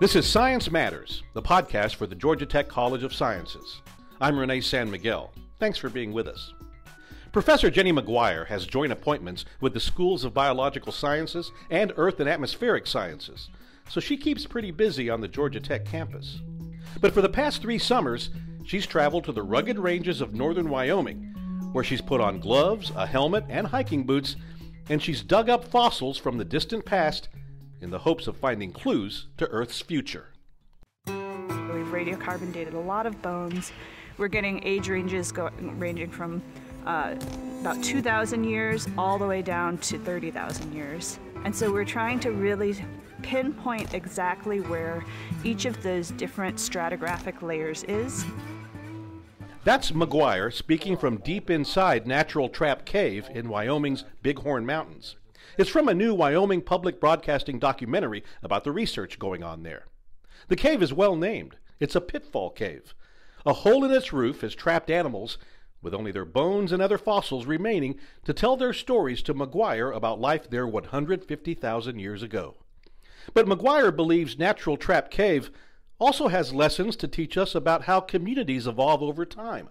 [0.00, 3.82] This is Science Matters, the podcast for the Georgia Tech College of Sciences.
[4.18, 5.30] I'm Renay San Miguel.
[5.58, 6.54] Thanks for being with us.
[7.32, 12.30] Professor Jenny McGuire has joint appointments with the Schools of Biological Sciences and Earth and
[12.30, 13.50] Atmospheric Sciences,
[13.90, 16.40] so she keeps pretty busy on the Georgia Tech campus.
[17.02, 18.30] But for the past three summers,
[18.64, 21.34] she's traveled to the rugged ranges of northern Wyoming,
[21.72, 24.36] where she's put on gloves, a helmet, and hiking boots,
[24.88, 27.28] and she's dug up fossils from the distant past
[27.80, 30.28] in the hopes of finding clues to Earth's future.
[31.06, 33.72] We've radiocarbon dated a lot of bones.
[34.18, 36.42] We're getting age ranges go, ranging from
[36.86, 37.14] uh,
[37.60, 41.18] about 2,000 years all the way down to 30,000 years.
[41.44, 42.76] And so we're trying to really
[43.22, 45.04] pinpoint exactly where
[45.44, 48.24] each of those different stratigraphic layers is.
[49.62, 55.16] That's McGuire speaking from deep inside Natural Trap Cave in Wyoming's Bighorn Mountains.
[55.58, 59.86] It's from a new Wyoming public broadcasting documentary about the research going on there.
[60.48, 61.56] The cave is well named.
[61.78, 62.94] It's a pitfall cave.
[63.44, 65.38] A hole in its roof has trapped animals,
[65.82, 70.20] with only their bones and other fossils remaining to tell their stories to McGuire about
[70.20, 72.56] life there 150,000 years ago.
[73.32, 75.50] But McGuire believes Natural Trap Cave
[75.98, 79.68] also has lessons to teach us about how communities evolve over time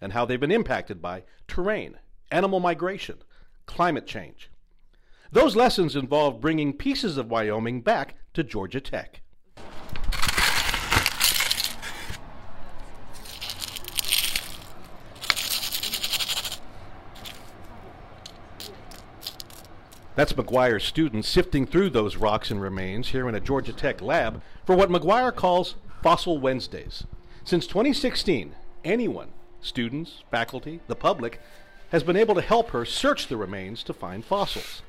[0.00, 1.98] and how they've been impacted by terrain,
[2.30, 3.18] animal migration,
[3.66, 4.50] climate change.
[5.30, 9.20] Those lessons involve bringing pieces of Wyoming back to Georgia Tech.
[20.16, 24.42] That's McGuire's students sifting through those rocks and remains here in a Georgia Tech lab
[24.64, 27.04] for what McGuire calls Fossil Wednesdays.
[27.44, 29.28] Since 2016, anyone,
[29.60, 31.38] students, faculty, the public,
[31.90, 34.82] has been able to help her search the remains to find fossils.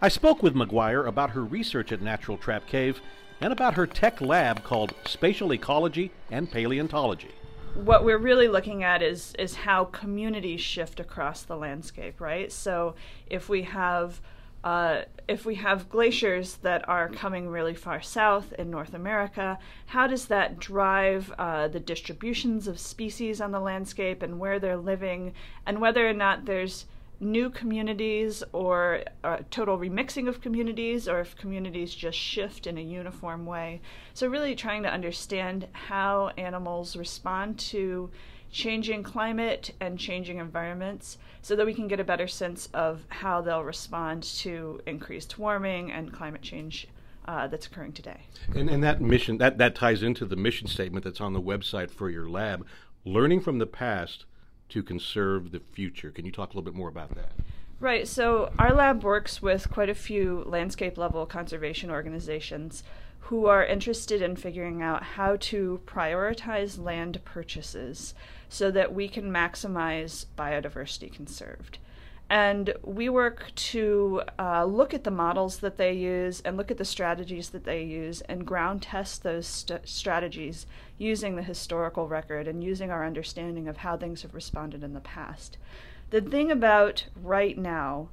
[0.00, 3.00] I spoke with McGuire about her research at Natural Trap Cave
[3.40, 7.30] and about her tech lab called Spatial Ecology and Paleontology.
[7.74, 12.52] What we're really looking at is is how communities shift across the landscape, right?
[12.52, 12.94] So
[13.30, 14.20] if we have
[14.64, 20.06] uh, if we have glaciers that are coming really far south in North America, how
[20.06, 25.32] does that drive uh, the distributions of species on the landscape and where they're living,
[25.64, 26.84] and whether or not there's
[27.20, 32.82] new communities or a total remixing of communities or if communities just shift in a
[32.82, 33.80] uniform way.
[34.14, 38.10] So, really trying to understand how animals respond to
[38.50, 43.40] changing climate and changing environments so that we can get a better sense of how
[43.40, 46.88] they'll respond to increased warming and climate change.
[47.28, 48.20] Uh, that's occurring today.
[48.54, 51.90] And, and that mission that, that ties into the mission statement that's on the website
[51.90, 52.64] for your lab.
[53.04, 54.26] Learning from the past
[54.68, 56.10] to conserve the future.
[56.10, 57.32] Can you talk a little bit more about that?
[57.78, 58.08] Right.
[58.08, 62.82] So our lab works with quite a few landscape level conservation organizations
[63.20, 68.14] who are interested in figuring out how to prioritize land purchases
[68.48, 71.78] so that we can maximize biodiversity conserved.
[72.28, 76.76] And we work to uh, look at the models that they use and look at
[76.76, 80.66] the strategies that they use and ground test those st- strategies
[80.98, 85.00] using the historical record and using our understanding of how things have responded in the
[85.00, 85.56] past.
[86.10, 88.08] The thing about right now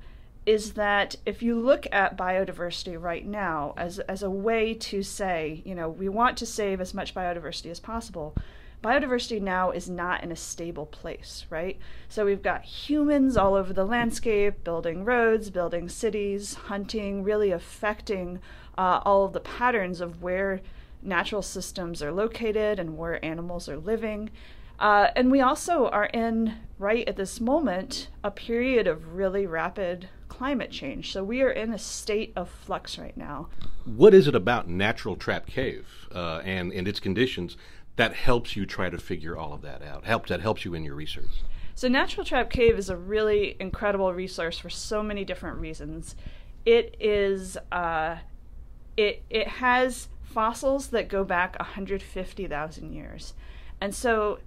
[0.45, 5.61] is that if you look at biodiversity right now as, as a way to say,
[5.65, 8.35] you know, we want to save as much biodiversity as possible,
[8.83, 11.79] biodiversity now is not in a stable place, right?
[12.09, 18.39] So we've got humans all over the landscape, building roads, building cities, hunting, really affecting
[18.77, 20.59] uh, all of the patterns of where
[21.01, 24.29] natural systems are located and where animals are living.
[24.79, 30.09] Uh, and we also are in, right at this moment, a period of really rapid
[30.27, 31.11] climate change.
[31.11, 33.49] So we are in a state of flux right now.
[33.85, 37.55] What is it about Natural Trap Cave uh, and, and its conditions
[37.95, 40.05] that helps you try to figure all of that out.
[40.05, 41.43] Helps that helps you in your research.
[41.75, 46.15] So Natural Trap Cave is a really incredible resource for so many different reasons.
[46.65, 48.17] It is uh,
[48.97, 53.33] it it has fossils that go back 150,000 years.
[53.79, 54.39] And so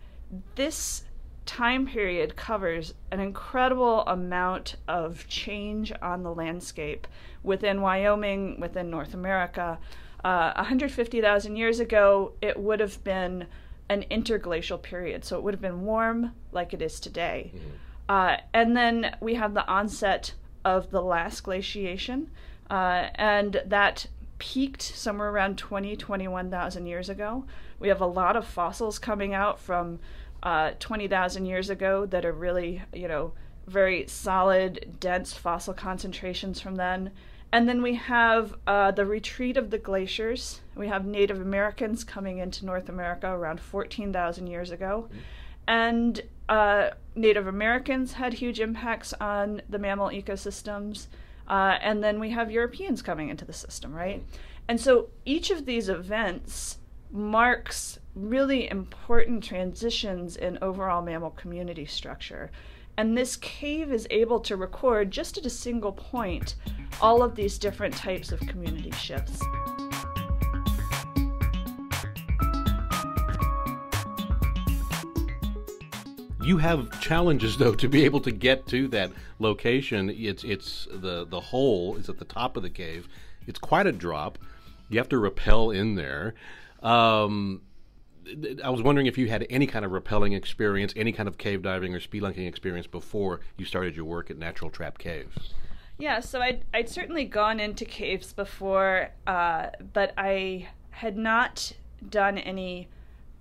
[0.55, 1.05] this
[1.45, 7.07] time period covers an incredible amount of change on the landscape
[7.43, 9.79] within Wyoming, within North America,
[10.25, 13.47] uh, 150,000 years ago, it would have been
[13.89, 15.25] an interglacial period.
[15.25, 17.53] So it would have been warm like it is today.
[17.55, 17.69] Mm-hmm.
[18.09, 20.35] Uh, and then we have the onset
[20.65, 22.31] of the last glaciation,
[22.71, 24.07] uh, and that
[24.39, 27.45] peaked somewhere around 20, 21,000 years ago.
[27.79, 29.99] We have a lot of fossils coming out from
[30.43, 33.33] uh, 20,000 years ago that are really, you know,
[33.67, 37.11] very solid, dense fossil concentrations from then.
[37.53, 40.61] And then we have uh, the retreat of the glaciers.
[40.75, 45.09] We have Native Americans coming into North America around 14,000 years ago.
[45.67, 51.07] And uh, Native Americans had huge impacts on the mammal ecosystems.
[51.49, 54.25] Uh, and then we have Europeans coming into the system, right?
[54.69, 56.79] And so each of these events
[57.13, 62.51] marks really important transitions in overall mammal community structure.
[62.97, 66.57] And this cave is able to record, just at a single point,
[67.01, 69.41] all of these different types of community shifts.
[76.47, 79.11] You have challenges though to be able to get to that
[79.41, 80.11] location.
[80.11, 83.09] It's it's the the hole is at the top of the cave.
[83.49, 84.39] It's quite a drop.
[84.89, 86.35] You have to rappel in there.
[86.85, 87.63] Um,
[88.63, 91.63] I was wondering if you had any kind of rappelling experience, any kind of cave
[91.63, 95.53] diving or spelunking experience before you started your work at Natural Trap Caves.
[95.99, 101.73] Yeah, so I'd, I'd certainly gone into caves before, uh, but I had not
[102.09, 102.89] done any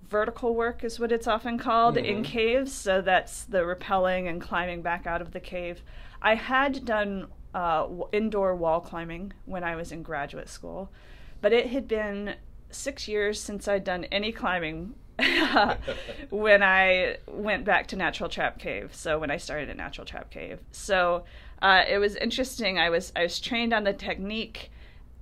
[0.08, 2.04] vertical work, is what it's often called, mm-hmm.
[2.04, 2.72] in caves.
[2.72, 5.82] So that's the rappelling and climbing back out of the cave.
[6.22, 10.90] I had done uh, indoor wall climbing when I was in graduate school,
[11.40, 12.34] but it had been
[12.70, 14.94] six years since I'd done any climbing
[16.30, 18.94] when I went back to Natural Trap Cave.
[18.94, 21.24] So when I started at Natural Trap Cave, so
[21.62, 22.78] uh, it was interesting.
[22.78, 24.70] I was I was trained on the technique,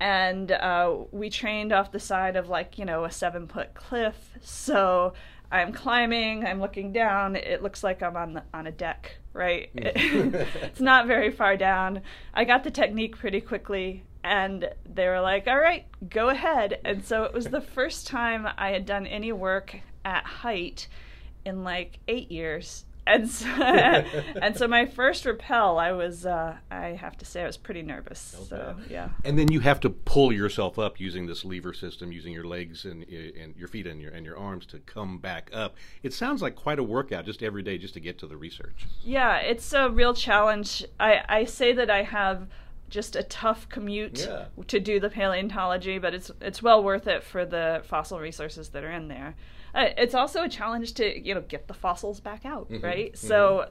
[0.04, 4.32] and uh, we trained off the side of like you know a seven foot cliff.
[4.42, 5.14] So
[5.50, 6.44] I'm climbing.
[6.44, 7.36] I'm looking down.
[7.36, 9.16] It looks like I'm on the, on a deck.
[9.32, 9.70] Right.
[9.74, 12.02] it's not very far down.
[12.34, 17.02] I got the technique pretty quickly and they were like, "All right, go ahead." And
[17.02, 20.86] so it was the first time I had done any work at height
[21.46, 22.84] in like eight years.
[23.06, 27.46] And so, and so my first rappel, I was, uh, I have to say, I
[27.46, 28.34] was pretty nervous.
[28.34, 28.48] Okay.
[28.48, 29.10] So yeah.
[29.24, 32.84] And then you have to pull yourself up using this lever system, using your legs
[32.84, 35.76] and, and your feet and your and your arms to come back up.
[36.02, 38.86] It sounds like quite a workout, just every day, just to get to the research.
[39.02, 40.84] Yeah, it's a real challenge.
[40.98, 42.48] I I say that I have
[42.88, 44.46] just a tough commute yeah.
[44.68, 48.84] to do the paleontology, but it's it's well worth it for the fossil resources that
[48.84, 49.34] are in there.
[49.74, 52.84] Uh, it's also a challenge to you know get the fossils back out, mm-hmm.
[52.84, 53.12] right?
[53.12, 53.26] Mm-hmm.
[53.26, 53.68] So.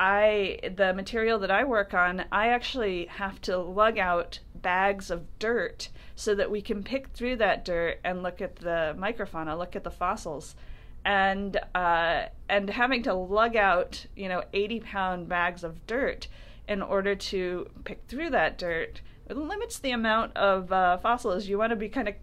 [0.00, 5.38] I the material that I work on, I actually have to lug out bags of
[5.38, 9.76] dirt so that we can pick through that dirt and look at the microfauna, look
[9.76, 10.56] at the fossils,
[11.04, 16.26] and uh, and having to lug out you know 80 pound bags of dirt
[16.66, 19.00] in order to pick through that dirt.
[19.28, 21.46] It limits the amount of uh, fossils.
[21.46, 22.14] You want to be kind of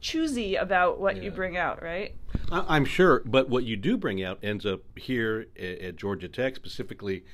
[0.00, 1.22] choosy about what yeah.
[1.22, 2.14] you bring out, right?
[2.50, 7.24] I'm sure, but what you do bring out ends up here at, Georgia Tech, specifically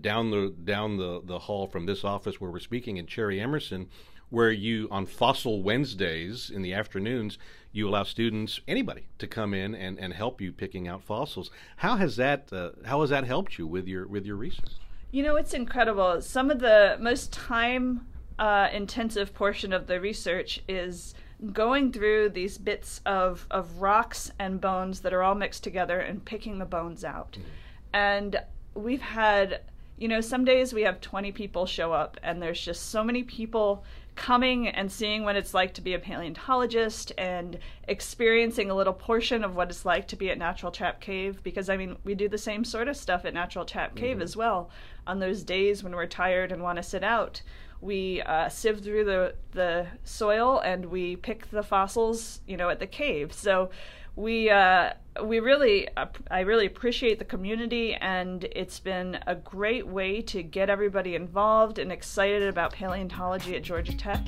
[0.00, 3.88] down the down the, the hall from this office where we're speaking in Cherry Emerson,
[4.30, 7.38] where you on Fossil Wednesdays in the afternoons
[7.76, 11.50] you allow students anybody to come in and, and help you picking out fossils.
[11.76, 14.72] How has that uh, how has that helped you with your with your research?
[15.10, 16.22] You know, it's incredible.
[16.22, 18.06] Some of the most time
[18.38, 21.14] uh, intensive portion of the research is
[21.52, 26.24] going through these bits of, of rocks and bones that are all mixed together and
[26.24, 27.32] picking the bones out.
[27.32, 27.48] Mm-hmm.
[27.92, 28.36] And
[28.74, 29.60] we've had,
[29.98, 33.22] you know, some days we have 20 people show up, and there's just so many
[33.22, 33.84] people
[34.16, 39.44] coming and seeing what it's like to be a paleontologist and experiencing a little portion
[39.44, 42.26] of what it's like to be at Natural Trap Cave because I mean we do
[42.26, 44.22] the same sort of stuff at Natural Trap Cave mm-hmm.
[44.22, 44.70] as well
[45.06, 47.42] on those days when we're tired and want to sit out
[47.86, 52.80] we uh, sieve through the the soil and we pick the fossils you know at
[52.80, 53.70] the cave so
[54.16, 55.88] we uh, we really
[56.30, 61.78] I really appreciate the community and it's been a great way to get everybody involved
[61.78, 64.26] and excited about paleontology at Georgia Tech.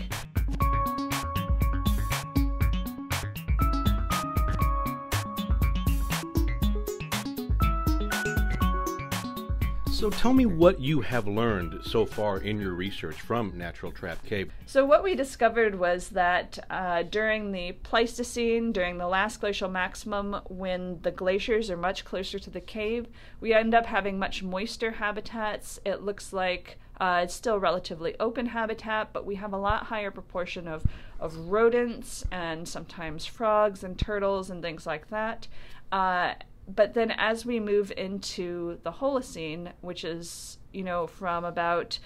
[9.99, 14.25] So tell me what you have learned so far in your research from Natural Trap
[14.25, 14.53] Cave.
[14.65, 20.41] So what we discovered was that uh, during the Pleistocene, during the last glacial maximum,
[20.49, 23.09] when the glaciers are much closer to the cave,
[23.41, 25.81] we end up having much moister habitats.
[25.85, 30.13] It looks like uh, it's still relatively open habitat, but we have a lot higher
[30.13, 30.85] proportion of,
[31.19, 35.49] of rodents and sometimes frogs and turtles and things like that.
[35.91, 36.35] Uh,
[36.69, 41.99] but then as we move into the Holocene, which is, you know, from about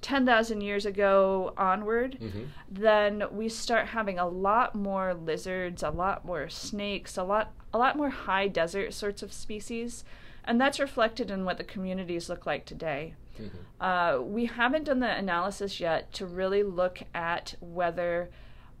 [0.00, 2.44] 10,000 years ago onward, mm-hmm.
[2.70, 7.78] then we start having a lot more lizards, a lot more snakes, a lot a
[7.78, 10.04] lot more high desert sorts of species.
[10.44, 13.14] And that's reflected in what the communities look like today.
[13.38, 13.82] Mm-hmm.
[13.82, 18.30] Uh, we haven't done the analysis yet to really look at whether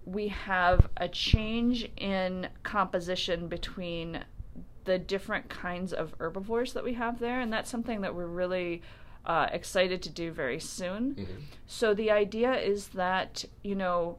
[0.06, 4.24] we have a change in composition between
[4.88, 8.80] the different kinds of herbivores that we have there, and that's something that we're really
[9.26, 11.14] uh, excited to do very soon.
[11.14, 11.42] Mm-hmm.
[11.66, 14.16] So the idea is that you know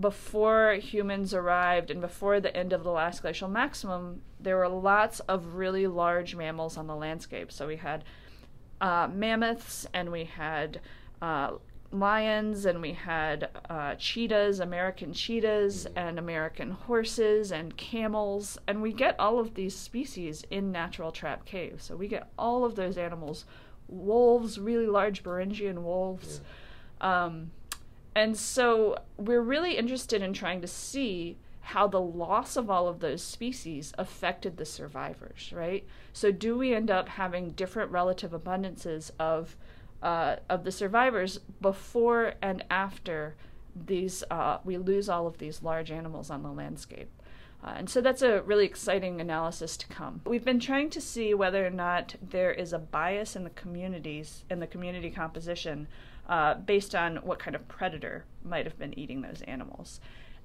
[0.00, 5.20] before humans arrived and before the end of the last glacial maximum, there were lots
[5.20, 7.52] of really large mammals on the landscape.
[7.52, 8.02] So we had
[8.80, 10.80] uh, mammoths and we had
[11.22, 11.52] uh,
[11.92, 18.58] lions and we had uh, cheetahs, American cheetahs, and American horses and camels.
[18.66, 21.84] And we get all of these species in natural trap caves.
[21.84, 23.44] So we get all of those animals
[23.88, 26.40] wolves, really large Beringian wolves.
[27.00, 27.24] Yeah.
[27.24, 27.50] Um,
[28.14, 33.00] and so we're really interested in trying to see how the loss of all of
[33.00, 35.86] those species affected the survivors, right?
[36.12, 39.56] So do we end up having different relative abundances of
[40.02, 43.36] uh, of the survivors before and after
[43.74, 47.10] these uh, we lose all of these large animals on the landscape?
[47.62, 50.22] Uh, and so that's a really exciting analysis to come.
[50.24, 54.44] We've been trying to see whether or not there is a bias in the communities,
[54.50, 55.86] in the community composition,
[56.28, 60.00] uh, based on what kind of predator might have been eating those animals.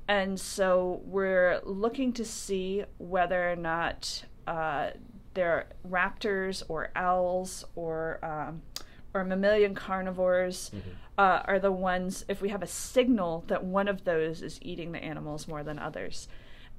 [0.08, 4.90] And so we're looking to see whether or not uh,
[5.36, 8.62] there are raptors or owls or um,
[9.16, 10.90] or mammalian carnivores mm-hmm.
[11.18, 14.92] uh, are the ones if we have a signal that one of those is eating
[14.92, 16.28] the animals more than others.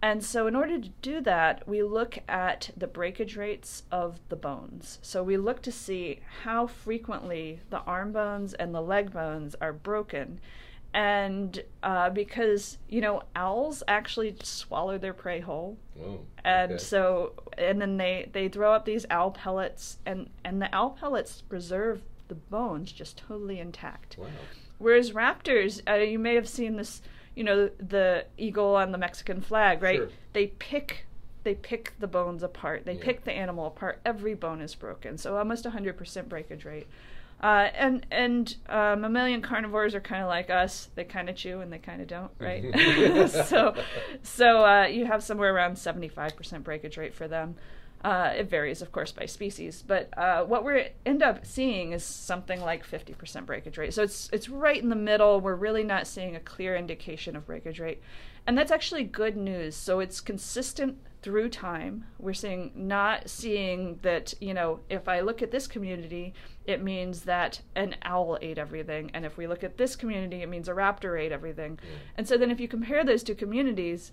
[0.02, 4.36] And so, in order to do that, we look at the breakage rates of the
[4.36, 4.98] bones.
[5.00, 9.72] So, we look to see how frequently the arm bones and the leg bones are
[9.72, 10.38] broken.
[10.92, 15.78] And uh, because, you know, owls actually swallow their prey whole.
[16.00, 16.82] Oh, and okay.
[16.82, 21.42] so, and then they, they throw up these owl pellets, and, and the owl pellets
[21.42, 24.16] preserve the bones just totally intact.
[24.18, 24.26] Wow.
[24.78, 27.02] Whereas raptors, uh, you may have seen this
[27.34, 29.98] you know the eagle on the Mexican flag, right?
[29.98, 30.08] Sure.
[30.32, 31.06] They pick
[31.44, 32.84] they pick the bones apart.
[32.84, 33.04] They yeah.
[33.04, 34.00] pick the animal apart.
[34.04, 36.88] Every bone is broken, so almost 100% breakage rate.
[37.40, 40.88] Uh, and and uh, mammalian carnivores are kind of like us.
[40.94, 42.64] They kind of chew and they kind of don't, right?
[43.30, 43.74] so
[44.22, 47.54] so uh, you have somewhere around 75% breakage rate for them.
[48.04, 52.04] Uh, it varies, of course, by species, but uh, what we end up seeing is
[52.04, 53.94] something like 50% breakage rate.
[53.94, 55.40] So it's it's right in the middle.
[55.40, 58.00] We're really not seeing a clear indication of breakage rate,
[58.46, 59.74] and that's actually good news.
[59.74, 62.04] So it's consistent through time.
[62.20, 66.34] We're seeing not seeing that you know if I look at this community,
[66.66, 70.48] it means that an owl ate everything, and if we look at this community, it
[70.48, 71.80] means a raptor ate everything.
[71.82, 71.98] Yeah.
[72.18, 74.12] And so then if you compare those two communities,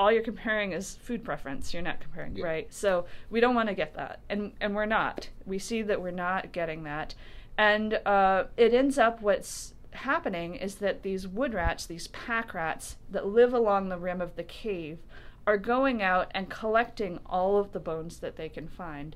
[0.00, 1.74] all you're comparing is food preference.
[1.74, 2.46] You're not comparing, yeah.
[2.46, 2.72] right?
[2.72, 5.28] So we don't want to get that, and and we're not.
[5.44, 7.14] We see that we're not getting that,
[7.58, 12.96] and uh, it ends up what's happening is that these wood rats, these pack rats
[13.10, 15.00] that live along the rim of the cave,
[15.46, 19.14] are going out and collecting all of the bones that they can find,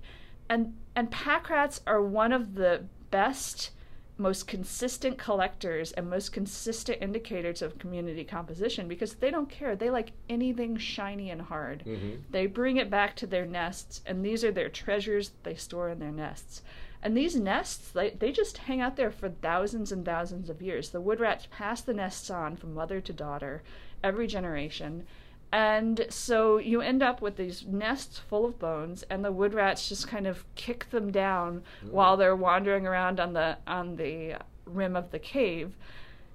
[0.51, 3.71] and and pack rats are one of the best
[4.17, 9.75] most consistent collectors and most consistent indicators of community composition because they don't care.
[9.75, 11.83] They like anything shiny and hard.
[11.85, 12.21] Mm-hmm.
[12.31, 15.89] They bring it back to their nests, and these are their treasures that they store
[15.89, 16.63] in their nests.
[17.03, 20.91] And these nests, they, they just hang out there for thousands and thousands of years.
[20.91, 23.63] The wood rats pass the nests on from mother to daughter
[24.03, 25.07] every generation.
[25.55, 29.89] And so you end up with these nests full of bones, and the wood rats
[29.89, 31.93] just kind of kick them down mm.
[31.93, 35.77] while they're wandering around on the on the rim of the cave.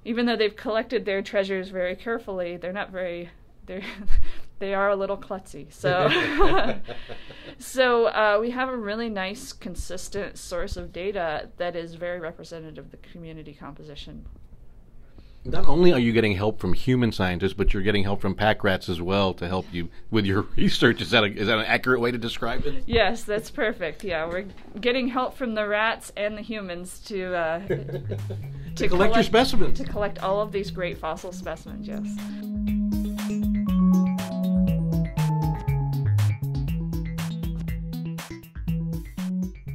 [0.06, 3.30] Even though they've collected their treasures very carefully, they're not very
[3.66, 3.84] they're
[4.60, 5.66] they are a little klutzy.
[5.70, 6.10] So
[7.60, 12.86] so uh, we have a really nice, consistent source of data that is very representative
[12.86, 14.26] of the community composition
[15.46, 18.64] not only are you getting help from human scientists, but you're getting help from pack
[18.64, 21.02] rats as well to help you with your research.
[21.02, 22.84] Is that a, is that an accurate way to describe it?
[22.86, 24.04] Yes, that's perfect.
[24.04, 24.46] Yeah, we're
[24.80, 29.24] getting help from the rats and the humans to uh, to, to collect, collect your
[29.24, 31.88] specimens to collect all of these great fossil specimens.
[31.88, 32.79] Yes.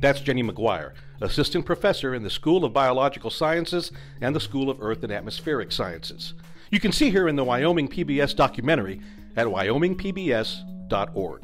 [0.05, 0.93] That's Jenny McGuire,
[1.23, 5.73] Assistant Professor in the School of Biological Sciences and the School of Earth and Atmospheric
[5.73, 6.35] Sciences.
[6.71, 9.01] You can see her in the Wyoming PBS documentary
[9.35, 11.43] at wyomingpbs.org.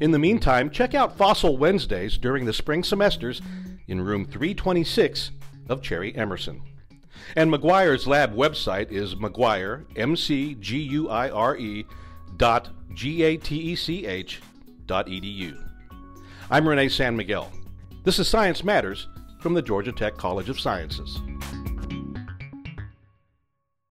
[0.00, 3.40] In the meantime, check out Fossil Wednesdays during the spring semesters
[3.86, 5.30] in room 326
[5.68, 6.60] of Cherry Emerson.
[7.36, 11.86] And McGuire's lab website is McGuire, M C G U I R E,
[12.36, 14.40] dot G A T E C H,
[14.86, 15.56] dot edu.
[16.50, 17.48] I'm Renay San Miguel.
[18.04, 19.06] This is Science Matters
[19.38, 21.20] from the Georgia Tech College of Sciences.